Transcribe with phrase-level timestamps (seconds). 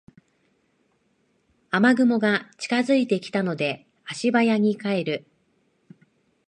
[1.69, 5.27] 雨雲が近づいてきたので足早に帰る